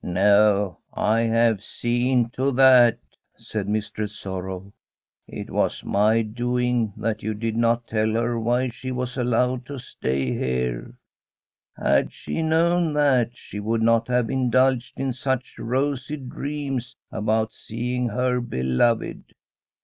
[0.03, 2.97] No, I have seen to that,'
[3.37, 4.73] said Mistress Sor row.
[5.01, 8.45] * It was my doing that you did not tell her From a SWEDISH HOMESTEAD
[8.47, 10.95] why she was allowed to stay here.
[11.77, 18.09] Had she known that, she would not have indulged in such rosy dreams about seeing
[18.09, 19.35] her beloved.